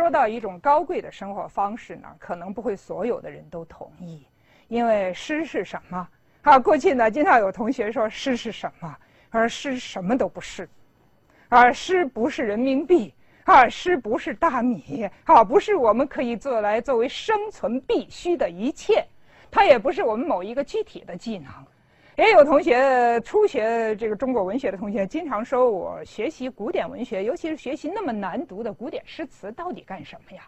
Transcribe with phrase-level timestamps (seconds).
[0.00, 4.26] 说到一种高贵的生活方式呢，可能不会所有的人都同意，
[4.68, 6.08] 因为诗是什么？
[6.40, 8.96] 啊，过去呢，经常有同学说诗是什么？
[9.28, 10.66] 而诗什么都不是，
[11.50, 13.12] 而，诗不是人民币，
[13.44, 19.06] 啊，诗不是大米，啊，不是我们可以做来作为生存必须的一切，
[19.50, 21.52] 它也不是我们某一个具体的技能。
[22.20, 30.42] 也有同学初学这个中国文学的同学，经常说我学习古典文学，尤其是学习那么难读的古典诗词，到底干什么呀？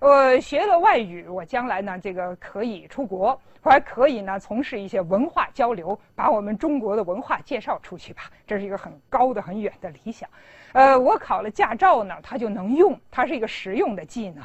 [0.00, 8.22] 我学了外语，我将来呢，这个可以出国，还可以呢从事一些文化交流，把我们中国的文化介绍出去吧。
[8.44, 10.28] 这是一个很高的、很远的理想。
[10.72, 14.42] 呃，我考了驾照呢，它就能用，它是一个实用的技能。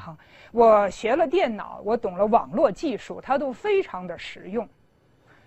[0.52, 4.70] 我学了电脑，我懂了网络技术，它都非常的实用。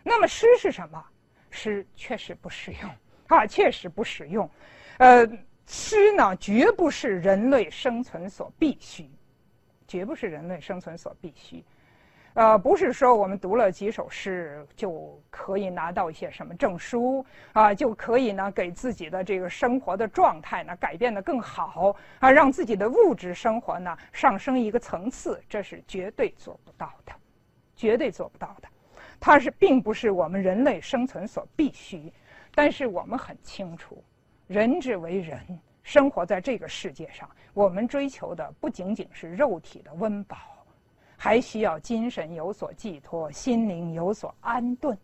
[0.08, 1.04] 那么诗是什么？
[1.50, 2.90] 诗确实不实用
[3.26, 4.48] 啊，确实不实用。
[4.98, 5.26] 呃，
[5.66, 9.10] 诗呢，绝不是人类生存所必须。
[9.88, 11.64] 绝不是人类生存所必须，
[12.34, 27.12] 呃，不是说我们读了几首诗就可以拿到一些什么证书啊，就可以呢给自己的这个生活的状态呢改变的更好啊，让自己的物质生活呢上升一个层次，这是绝对做不到的，
[27.76, 28.68] 绝对做不到的。
[29.18, 32.12] 它是并不是我们人类生存所必须，
[32.54, 34.02] 但是我们很清楚，
[34.46, 35.40] 人之为人。
[35.82, 40.36] 生活在这个世界上，我们追求的不仅仅是肉体的温饱，
[41.16, 44.98] 还需要精神有所寄托，心灵有所安顿。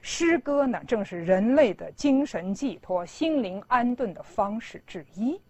[0.00, 5.40] 诗歌呢，正是人类的精神寄托、心灵安顿的方式之一。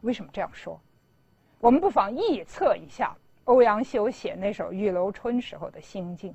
[0.00, 0.80] 为什么这样说？
[1.60, 6.34] 我们不妨臆测一下欧阳修写那首《玉楼春》时候的心境。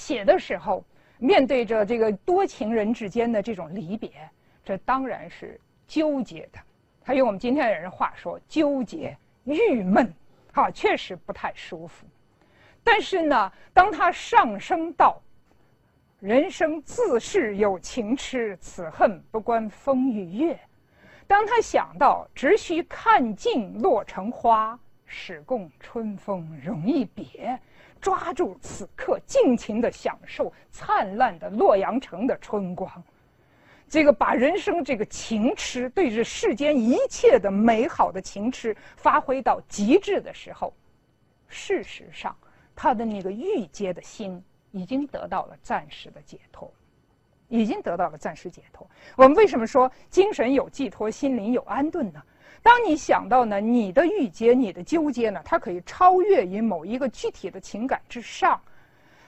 [0.00, 0.82] 写的时候，
[1.18, 4.10] 面对着这个多情人之间的这种离别，
[4.64, 5.60] 这当然是。
[5.86, 6.58] 纠结的，
[7.02, 10.14] 他用我们今天的人话说，纠结、郁闷，
[10.52, 12.06] 啊，确实不太舒服。
[12.84, 15.20] 但是呢，当他上升到
[16.20, 20.56] “人生自是有情痴，此恨不关风与月”，
[21.26, 27.58] 当他想到“只需看尽落成花，始共春风容易别”，
[28.00, 32.90] 抓住此刻，尽情的享受灿烂的洛阳城的春光。
[33.88, 40.72] 这个把人生这个情痴，对着世间一切的美好的情痴发挥到极致的时候，
[41.48, 42.36] 事实上，
[42.76, 46.72] 他的那个郁结的心已经得到了暂时的解脱，
[47.48, 48.88] 已经得到了暂时解脱。
[49.16, 52.22] 我们为什么说精神有寄托，心灵有安顿呢？
[52.62, 58.60] 当你想到呢，你的郁结、你的纠结呢，它可以超越于某一个具体的情感之上。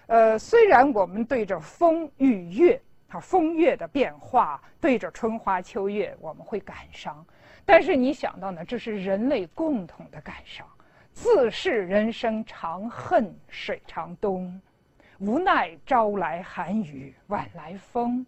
[0.06, 2.80] 呃，虽然我们对着风与月。
[3.08, 7.22] 它风月的变化，对着春花秋月，我们会感伤。
[7.62, 8.64] 但是你想到呢？
[8.64, 10.66] 这是人类共同的感伤。
[11.12, 14.58] 自是人生长恨水长东，
[15.18, 18.24] 无奈朝来寒雨晚来风。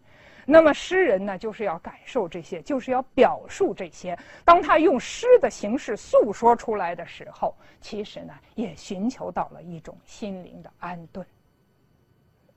[0.46, 4.18] 那么诗人呢，就是要感受这些，就是要表述这些。
[4.44, 11.24] 当他用诗的形式诉说出来的时候，其实呢，也寻求到了一种心灵的安顿。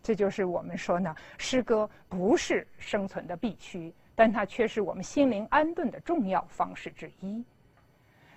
[0.04, 7.44] 这就是我们说呢，诗歌不是生存的必须，但它却是我们心灵安顿的重要方式之一。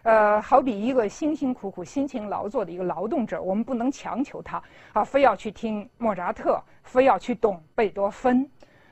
[0.02, 4.62] 呃，好比一个辛辛苦苦、辛勤劳作的一个劳动者，我们不能强求他
[4.94, 8.48] 啊，非要去听莫扎特，非要去懂贝多芬，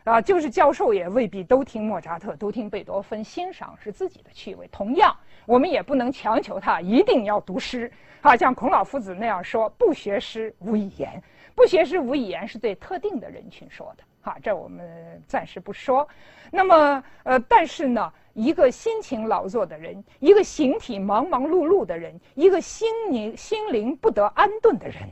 [0.09, 4.67] 啊，就是教授也未必都听莫扎特，都听贝多芬，欣赏是自己的趣味。
[4.73, 5.15] 同样，
[5.45, 7.93] 我们也不能强求他一定要读诗，
[8.23, 11.23] 啊，像孔老夫子那样说：“不学诗，无以言。”
[11.55, 16.09] 不学诗无以言是对特定的人群说的，哈，这我们暂时不说。
[16.51, 25.03] 那么，呃，但是呢，一个辛勤劳作的人，一个形体忙忙碌碌的人，一个心灵心灵不得安顿的人，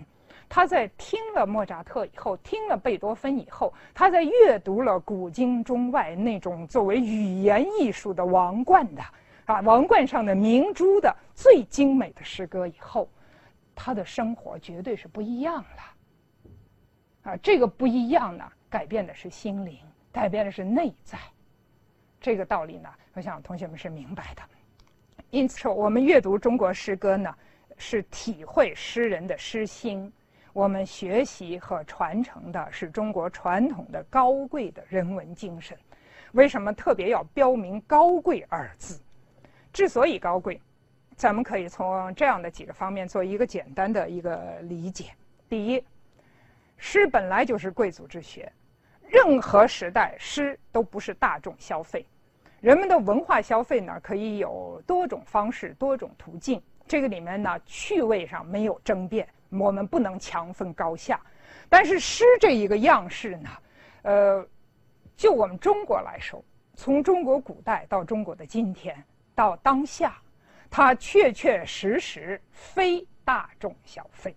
[0.49, 9.03] 他在听了莫扎特以后，听了贝多芬以后，他在阅读了古今中外那种作为语言艺术的王冠的
[9.45, 13.09] 啊王冠上的明珠的最精美的诗歌以后，
[13.75, 17.31] 他的生活绝对是不一样了。
[17.33, 19.79] 啊，这个不一样呢，改变的是心灵，
[20.13, 21.19] 改变的是内在，
[22.21, 24.43] 这个道理呢，我想同学们是明白的。
[25.31, 27.35] 因此，我们阅读中国诗歌呢，
[27.77, 30.09] 是体会诗人的诗心；
[30.57, 35.77] 我们学习和传承的是中国传统的高贵的人文精神。
[36.33, 38.99] 为什么特别要标明“高贵”二字？
[39.71, 40.59] 之所以高贵，
[41.15, 45.11] 咱们可以从这样的几个方面做一个简单的一个理解。
[45.47, 45.85] 第一。
[46.79, 48.51] 诗本来就是贵族之学，
[49.07, 52.07] 任何时代诗都不是大众消费。
[52.61, 56.63] 人们的文化消费呢，可以有多种方式、多种途径。
[56.87, 61.21] 这个里面呢，趣味上没有争辩，我们不能强分高下。
[61.69, 63.51] 但是诗这一个样式呢，
[64.03, 64.49] 呃，
[65.17, 66.45] 就我们中国来说，
[66.75, 68.97] 从中国古代到中国的今天
[69.35, 70.17] 到当下，
[70.71, 74.35] 它确确实实非大众消费。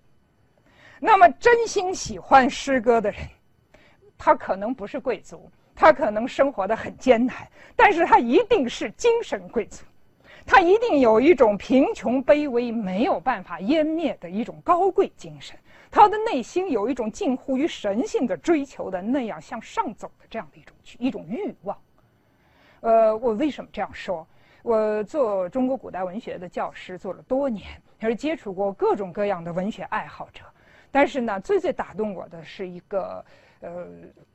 [1.00, 3.22] 那么，真心喜欢诗歌的人，
[4.18, 9.86] 他可能不是贵族，他可能生活的很艰难，但是他一定是精神贵族。
[10.46, 15.58] 他一定有一种贫穷卑微没有办法湮灭的一种高贵精神，
[15.92, 21.78] 他的内心有一种近乎于神性的追求的那样向上走的这样的一种一种欲望。
[22.82, 24.26] 呃，我为什么这样说？
[24.62, 27.66] 我做中国古代文学的教师做了多年，
[28.02, 30.44] 也是接触过各种各样的文学爱好者，
[30.92, 33.24] 但是呢，最最打动我的是一个
[33.62, 33.88] 呃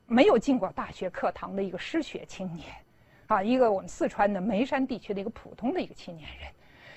[0.07, 2.69] 没有进过大学课堂的一个失学青年。
[3.27, 6.51] 啊，一个我们四川的眉山地区的一个普通的一个青年人，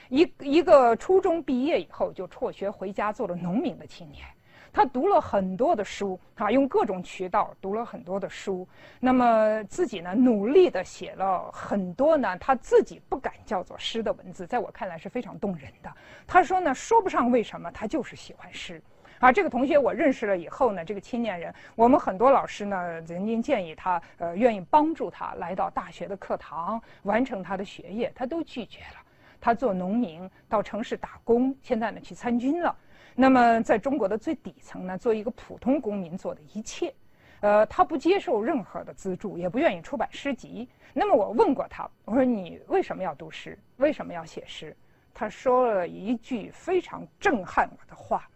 [0.09, 4.25] 一一个初中毕业以后就辍学回家做了农民的青年，
[4.73, 8.67] 他读了很多的书，啊，用各种渠道读了很多的书，
[8.99, 15.91] 那么自己呢努力的写了很多呢他自己不敢叫做诗的文字，在我看来是非常动人的。
[16.27, 18.81] 他说呢，说不上为什么，他就是喜欢诗。
[19.19, 29.01] 啊，这个同学我认识了以后呢，这个青年人，我们很多老师呢曾经建议他，呃，愿意帮助他来到大学的课堂，完成他的学业，他都拒绝了。
[29.41, 32.75] 他做农民，到城市打工，现在呢去参军了。
[33.15, 36.93] 那么在中国的最底层呢，做一个普通公民做的一切，
[37.39, 40.69] 呃，他不接受任何的资助，也不愿意出版诗集。
[40.93, 43.57] 那么我问过他，我说你为什么要读诗？
[43.77, 44.75] 为什么要写诗？
[45.11, 48.29] 他说了一句非常震撼我的话。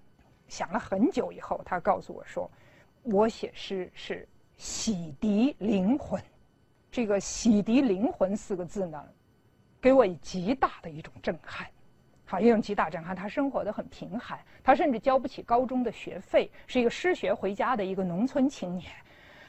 [0.52, 2.52] 想了很久以后，他告诉我说
[3.04, 4.28] ：“我写诗是
[4.58, 6.22] 洗涤灵魂。”
[6.92, 9.02] 这个“洗涤灵魂”四个字呢，
[9.80, 11.66] 给我以极大的一种震撼。
[12.26, 13.16] 好，一种极大震撼。
[13.16, 18.92] 他生活的很贫寒，他甚至交不起高中的学费，是一个失学回家的一个农村青年。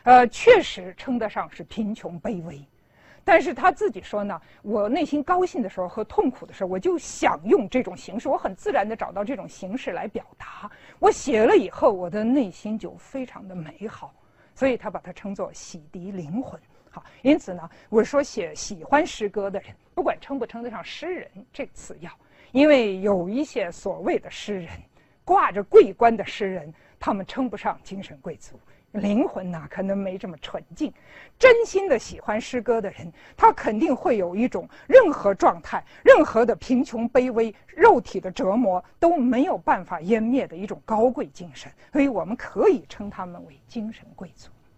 [0.04, 2.64] 呃，确实称得上是贫穷卑微。
[3.24, 10.70] 但是他自己说呢，我内心高兴的时候和痛苦的时候，我就想用这种形式，我很自然的找到这种形式来表达。
[10.98, 14.12] 我写了以后，我的内心就非常的美好，
[14.54, 16.60] 所以他把它称作洗涤灵魂。
[16.90, 22.10] 好，因此呢，我说写喜欢诗歌的人，不管称不称得上诗人，这次要，
[22.50, 24.68] 因为有一些所谓的诗人，
[25.24, 28.58] 挂着桂冠的诗人，他们称不上精神贵族。
[28.92, 30.92] 灵魂呐，可能没这么纯净。
[31.38, 41.72] 真心的喜欢诗歌的人，他肯定会有一种任何状态、任何的贫穷卑微、肉体的折磨都没有办法湮灭的一种高贵精神。
[41.92, 44.50] 所以我们可以称他们为精神贵族。